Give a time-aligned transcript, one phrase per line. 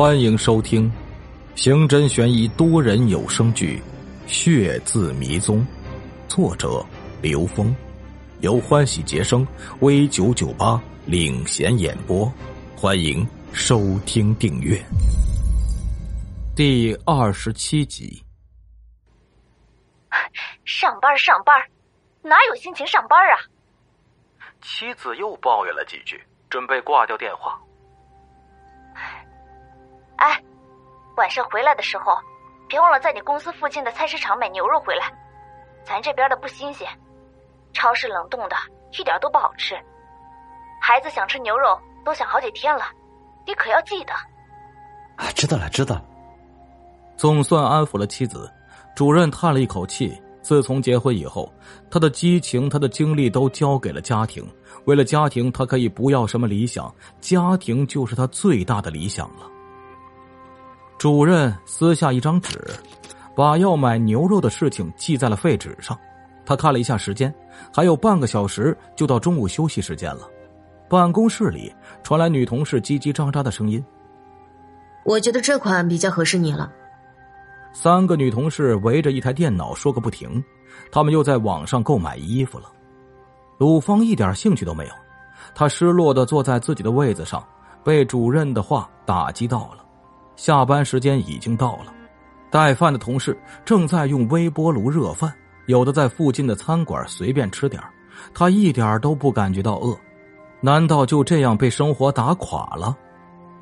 [0.00, 0.90] 欢迎收听
[1.54, 3.82] 刑侦悬疑多人有声剧
[4.32, 5.58] 《血字迷踪》，
[6.26, 6.82] 作者
[7.20, 7.76] 刘峰，
[8.40, 9.46] 由欢喜杰生
[9.80, 12.32] V 九九八领衔演播。
[12.74, 14.82] 欢迎收听订阅。
[16.56, 18.24] 第二十七集。
[20.64, 21.54] 上班上班，
[22.22, 23.36] 哪有心情上班啊？
[24.62, 27.60] 妻子又抱怨了几句，准备挂掉电话。
[30.20, 30.38] 哎，
[31.16, 32.16] 晚上回来的时候，
[32.68, 35.10] 别忘了在你公司附近的菜市场买牛肉回来。
[35.82, 36.86] 咱这边的不新鲜，
[37.72, 38.56] 超市冷冻的，
[38.98, 39.74] 一点都不好吃。
[40.78, 42.84] 孩子想吃牛肉，都想好几天了，
[43.46, 44.12] 你可要记得。
[45.16, 46.04] 啊，知道了，知道了。
[47.16, 48.52] 总算安抚了妻子，
[48.94, 50.20] 主任叹了一口气。
[50.42, 51.52] 自从结婚以后，
[51.90, 54.46] 他的激情、他的精力都交给了家庭。
[54.84, 59.46] 为了家庭，他可以不要什么理想，家庭就是他最大的理想了。
[61.00, 62.60] 主任撕下一张纸，
[63.34, 65.98] 把要买牛肉的事情记在了废纸上。
[66.44, 67.34] 他看了一下时间，
[67.74, 70.28] 还有半个小时就到中午休息时间了。
[70.90, 73.82] 办公室里传来女同事叽叽喳喳的声音
[75.06, 76.70] ：“我觉得这款比较合适你了。”
[77.72, 80.44] 三个女同事围着一台电脑说个不停，
[80.92, 82.70] 他们又在网上购买衣服了。
[83.56, 84.92] 鲁芳一点兴趣都没有，
[85.54, 87.42] 她失落的坐在自己的位子上，
[87.82, 89.86] 被主任的话打击到了。
[90.40, 91.92] 下班时间已经到了，
[92.48, 95.30] 带饭的同事正在用微波炉热饭，
[95.66, 97.82] 有的在附近的餐馆随便吃点
[98.32, 99.94] 他一点都不感觉到饿，
[100.62, 102.96] 难道就这样被生活打垮了？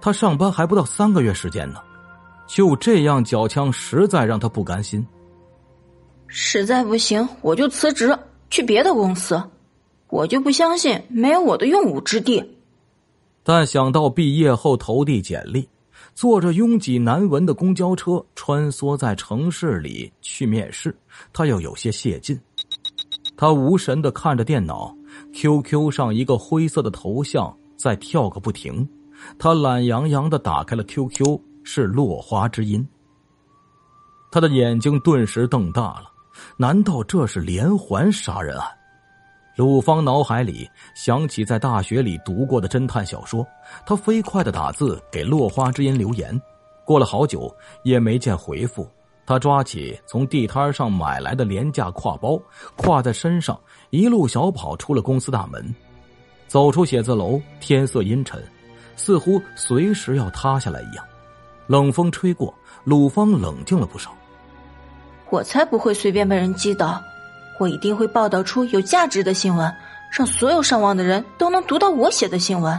[0.00, 1.78] 他上班还不到三个月时间呢，
[2.48, 5.06] 就这样缴枪，实在让他不甘心。
[6.26, 8.18] 实在不行，我就辞职
[8.50, 9.40] 去别的公司，
[10.08, 12.58] 我就不相信没有我的用武之地。
[13.44, 15.68] 但想到毕业后投递简历。
[16.14, 20.96] 坐着拥挤难闻的公交车穿梭在城市里去面试，
[21.32, 22.38] 他又有些泄劲。
[23.36, 24.96] 他无神的看着电脑
[25.32, 28.88] ，QQ 上一个灰色的头像在跳个不停。
[29.38, 32.86] 他懒洋洋的打开了 QQ，是落花之音。
[34.30, 36.12] 他的眼睛顿时瞪大了，
[36.56, 38.68] 难道这是连环杀人案？
[39.56, 43.46] 鲁芳脑海里想起在大学里读过的侦探小说，
[43.86, 46.40] 他飞快的打字给落花之音留言，
[46.84, 47.54] 过了好久
[47.84, 48.88] 也没见回复。
[49.24, 52.38] 他抓起从地摊上买来的廉价挎包，
[52.76, 53.58] 挎在身上，
[53.90, 55.72] 一路小跑出了公司大门。
[56.48, 58.42] 走出写字楼，天色阴沉，
[58.96, 61.04] 似乎随时要塌下来一样。
[61.68, 64.12] 冷风吹过，鲁芳冷静了不少。
[65.30, 67.00] 我才不会随便被人击倒。
[67.58, 69.72] 我一定会报道出有价值的新闻，
[70.10, 72.78] 让所有上网的人都能读到我写的新闻。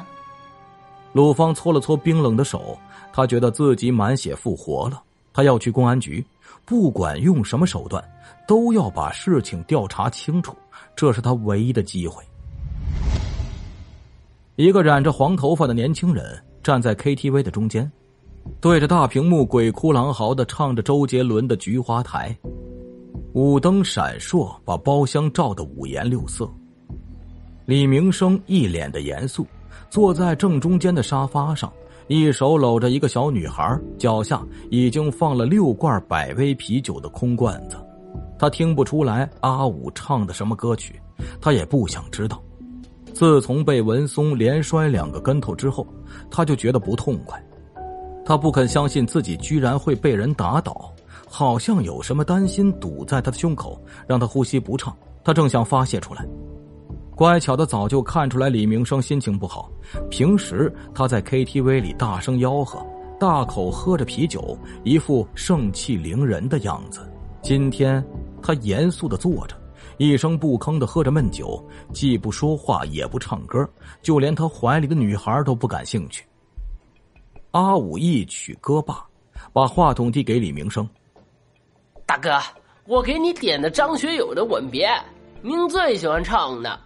[1.13, 2.78] 鲁芳搓了搓冰冷的手，
[3.13, 5.02] 他觉得自己满血复活了。
[5.34, 6.25] 他要去公安局，
[6.66, 8.03] 不管用什么手段，
[8.47, 10.56] 都要把事情调查清楚。
[10.96, 12.24] 这是他唯一的机会。
[14.57, 17.90] 一个染着黄头发的年轻人站在 KTV 的中间，
[18.62, 22.38] 对着大屏幕鬼哭狼嚎的唱着周杰伦的《菊花台》。
[23.35, 26.50] 舞灯闪烁，把包厢照得五颜六色。
[27.66, 29.46] 李明生一脸的严肃，
[29.90, 31.69] 坐在正中间的沙发上，
[32.07, 34.41] 一手搂着一个小女孩，脚下
[34.72, 37.75] 已经放了六罐百威啤酒的空罐子。
[38.40, 40.97] 他听不出来阿武唱的什么歌曲，
[41.41, 42.41] 他也不想知道。
[43.13, 45.85] 自从被文松连摔两个跟头之后，
[46.31, 47.38] 他就觉得不痛快。
[48.25, 50.90] 他不肯相信自己居然会被人打倒。
[51.28, 54.96] 好像有什么担心堵在他的胸口，让他呼吸不畅。
[55.24, 56.25] 他正想发泄出来，
[57.16, 59.72] 乖巧的早就看出来李明生心情不好。
[60.09, 62.86] 平时他在 KTV 里大声吆喝，
[63.19, 67.02] 大口喝着啤酒，一副盛气凌人的样子。
[67.42, 68.06] 今天
[68.42, 69.56] 他严肃的坐着，
[69.98, 73.68] 一声不吭的喝着闷酒，既不说话也不唱歌，
[74.01, 76.24] 就连他怀里的女孩都不感兴趣。
[77.51, 79.04] 阿武一曲歌罢，
[79.51, 80.88] 把话筒递给李明生。
[82.06, 82.40] 大哥，
[82.86, 84.88] 我给你点的张学友的《吻别》，
[85.42, 86.80] 您最喜欢唱的。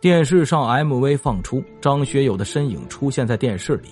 [0.00, 3.88] 电视上 MV 放出，张学友的身影出现在电视里。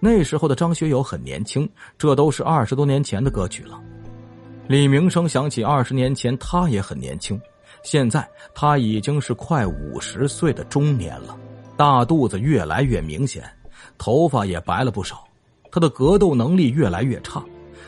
[0.00, 3.80] 那时候的张学友很年轻，这都是二十多年前的歌曲了。
[4.66, 7.40] 李明生想起二十年前他也很年轻，
[7.84, 11.38] 现在他已经是快五十岁的中年了，
[11.76, 13.44] 大肚子越来越明显，
[13.96, 15.24] 头发也白了不少，
[15.70, 17.42] 他的格斗能力越来越差。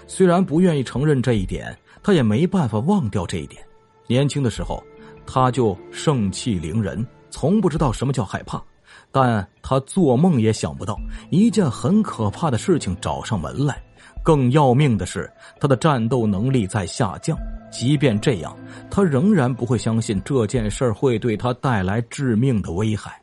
[0.06, 3.62] 虽然不愿意承认这一点，他也没办法忘掉这一点。
[4.06, 4.82] 年轻的时候，
[5.26, 8.62] 他就盛气凌人，从不知道什么叫害怕。
[9.11, 10.99] 但他做梦也想不到，
[11.31, 13.82] 一件很可怕的事情找上门来。
[14.23, 15.31] 更要命的是，
[15.61, 17.37] 他的战斗能力在下降。
[17.70, 18.56] 即便这样，
[18.91, 23.20] 他仍然不会相信这件事会对他带来致命的危害。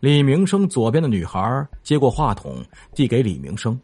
[0.00, 2.62] 李明生左边的女孩接过话筒，
[2.94, 3.78] 递给李明生：“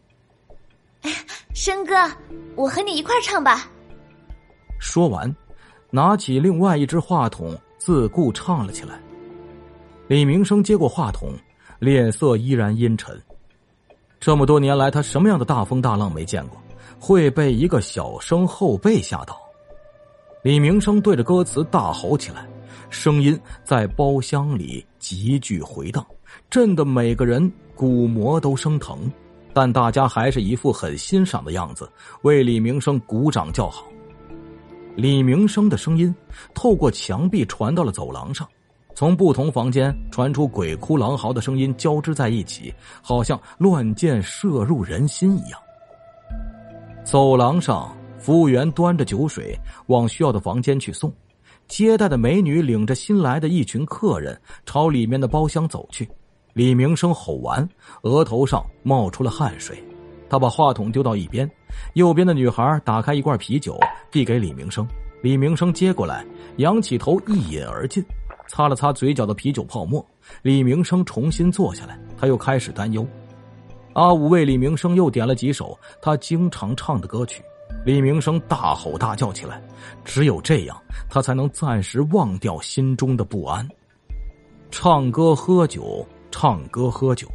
[1.59, 1.95] 生哥，
[2.55, 3.67] 我和你一块唱吧。”
[4.77, 5.35] 说完，
[5.89, 9.01] 拿起另外一只话筒，自顾唱了起来。
[10.07, 11.33] 李明生接过话筒，
[11.79, 13.19] 脸色依然阴沉。
[14.19, 16.61] 这么多年来，他什么样的大风大浪没见过？
[16.99, 19.35] 会被一个小生后辈吓到？
[20.43, 22.47] 李明生对着歌词大吼起来，
[22.91, 26.05] 声音在包厢里急剧回荡，
[26.51, 29.11] 震得每个人鼓膜都生疼。
[29.59, 33.87] 但大家还是一副很欣赏的样子，为李明生鼓掌叫好。
[34.95, 36.13] 李明生的声音
[36.53, 38.47] 透过墙壁传到了走廊上。
[38.93, 42.71] 从不同房间传出鬼哭狼嚎的声音交织在一起，
[43.01, 45.59] 好像乱箭射入人心一样。
[47.03, 49.57] 走廊上，服务员端着酒水
[49.87, 51.11] 往需要的房间去送，
[51.67, 56.07] 接待的美女领着新来的一群客人朝里面的包厢走去。
[56.57, 57.69] 李明生吼完，
[58.01, 59.77] 额头上冒出了汗水，
[60.27, 61.47] 他把话筒丢到一边。
[61.93, 64.83] 右边的女孩打开一罐啤酒，递给李明生。
[65.21, 66.25] 李明生接过来，
[66.55, 68.03] 仰起头一饮而尽。
[68.47, 70.03] 擦了擦嘴角的啤酒泡沫，
[70.41, 71.95] 李明生重新坐下来。
[72.17, 73.05] 他又开始担忧。
[73.93, 77.43] 阿武为李明生又点了几首他经常唱的歌曲，
[77.85, 79.61] 李明生大吼大叫起来。
[80.03, 80.75] 只有这样，
[81.07, 83.67] 他才能暂时忘掉心中的不安。
[84.71, 86.03] 唱歌喝酒，
[86.39, 87.27] 唱歌喝酒。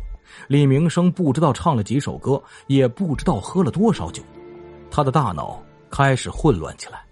[0.47, 4.23] 李明生不知道唱了几首歌，也不知道喝了多少酒，
[4.93, 5.61] 他的大脑
[5.91, 7.05] 开始混乱起来。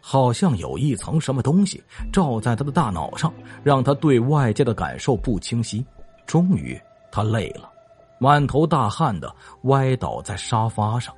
[0.00, 1.80] 好像有一层什么东西
[2.12, 3.32] 罩在他的大脑上，
[3.62, 5.86] 让他对外界的感受不清晰。
[6.26, 6.76] 终于，
[7.12, 7.70] 他累了，
[8.18, 9.32] 满头大汗的
[9.62, 11.14] 歪倒在沙发上。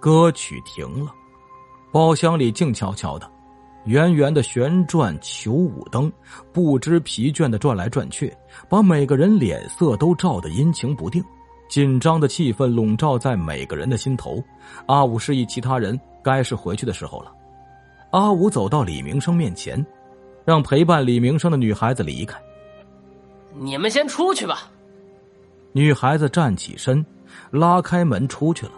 [0.00, 1.12] 歌曲停了，
[1.92, 3.30] 包厢里静悄悄的，
[3.84, 6.10] 圆圆的旋转球舞灯
[6.52, 8.34] 不知疲倦的转来转去，
[8.68, 11.22] 把每个人脸色都照得阴晴不定，
[11.68, 14.42] 紧张的气氛笼罩在每个人的心头。
[14.86, 17.32] 阿武示意其他人，该是回去的时候了。
[18.10, 19.84] 阿武走到李明生面前，
[20.44, 22.40] 让陪伴李明生的女孩子离开。
[23.52, 24.70] 你们先出去吧。
[25.72, 27.04] 女孩子站起身，
[27.50, 28.72] 拉开门出去了。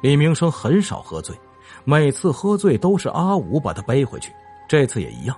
[0.00, 1.36] 李明生很少喝醉，
[1.84, 4.32] 每次喝醉都是阿武把他背回去，
[4.68, 5.36] 这次也一样。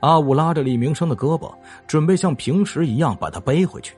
[0.00, 1.52] 阿武拉着李明生的胳膊，
[1.86, 3.94] 准备像平时一样把他背回去。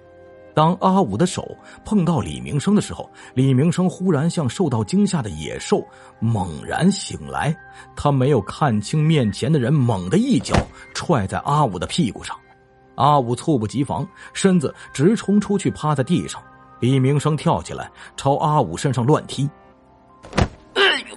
[0.55, 5.83] 当阿武的手碰到李明生的时候，李明生忽然像受到惊吓的野兽，
[6.19, 7.57] 猛然醒来。
[7.95, 10.55] 他没有看清面前的人，猛地一脚
[10.93, 12.37] 踹在阿武的屁股上。
[12.97, 16.43] 阿武猝不及防，身子直冲出去，趴在地上。
[16.81, 19.49] 李明生跳起来，朝阿武身上乱踢。
[20.75, 21.17] 哎呦！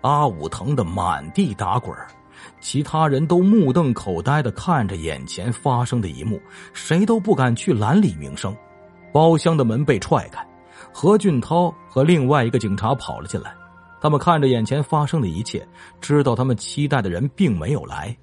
[0.00, 2.06] 阿武疼得满地打滚儿。
[2.60, 6.40] 其他人都目瞪口呆的看着眼前发生的一幕，
[6.72, 8.54] 谁都不敢去拦李明生。
[9.12, 10.46] 包厢的门被踹开，
[10.92, 13.54] 何俊涛和另外一个警察跑了进来。
[14.00, 15.66] 他们看着眼前发生的一切，
[16.00, 18.16] 知道他们期待的人并没有来。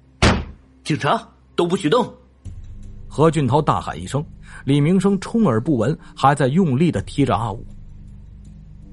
[0.84, 1.22] 警察
[1.56, 2.12] 都不许动！
[3.08, 4.24] 何俊涛大喊一声，
[4.64, 7.64] 李明生充耳不闻，还在用力的踢着阿武。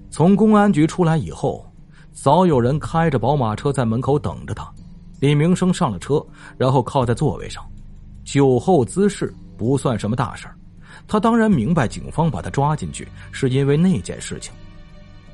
[0.09, 1.69] 从公安局出来以后，
[2.13, 4.71] 早有人开着宝马车在门口等着他。
[5.19, 6.25] 李明生上了车，
[6.57, 7.63] 然后靠在座位上，
[8.23, 10.47] 酒后滋事不算什么大事
[11.07, 14.53] 他当然明白警方把他抓进去是因为那件事情。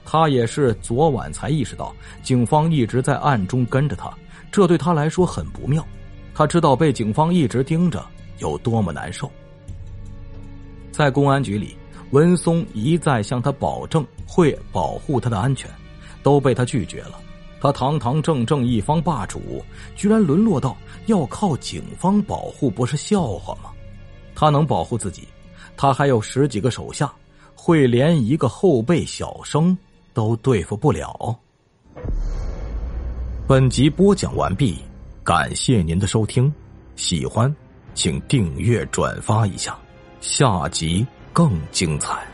[0.06, 4.14] 他也是昨晚才意识到警方一直在暗中跟着他，
[4.52, 5.86] 这对他来说很不妙。
[6.34, 8.06] 他知道被警方一直盯着
[8.40, 9.32] 有多么难受。
[10.92, 11.76] 在公安局里，
[12.12, 15.70] 文松一再向他保证会保护他的安全，
[16.22, 17.20] 都被他拒绝了。
[17.64, 19.64] 他堂堂正正一方霸主，
[19.96, 23.72] 居然沦落到要靠警方保护，不是笑话吗？
[24.36, 25.26] 他能保护自己，
[25.78, 27.10] 他还有十几个手下，
[27.56, 29.78] 会连一个后辈小生
[30.14, 31.40] 都对付不了。
[33.48, 34.78] 本集播讲完毕，
[35.24, 36.54] 感谢您的收听，
[36.98, 37.56] 喜欢
[37.94, 39.74] 请订阅转发一下，
[40.20, 42.33] 下集更精彩。